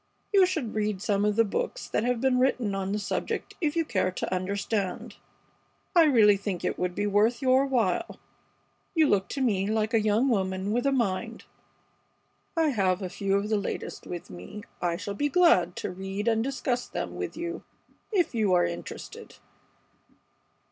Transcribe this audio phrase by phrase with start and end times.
[0.33, 3.75] You should read some of the books that have been written on this subject if
[3.75, 5.17] you care to understand.
[5.95, 8.17] I really think it would be worth your while.
[8.95, 11.43] You look to me like a young woman with a mind.
[12.57, 14.63] I have a few of the latest with me.
[14.81, 17.61] I shall be glad to read and discuss them with you
[18.11, 19.35] if you are interested."